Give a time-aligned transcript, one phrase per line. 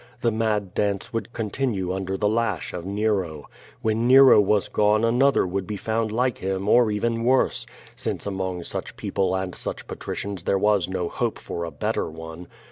[0.21, 3.47] The mad dance would continue under the lash of Nero.
[3.83, 8.63] When Nero was gone another would be found like him or even worse, since among
[8.63, 12.47] such people and such patricians there was no hope for a better one.